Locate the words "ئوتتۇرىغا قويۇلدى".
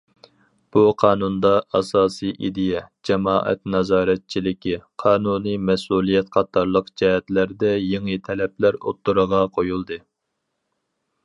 8.81-10.03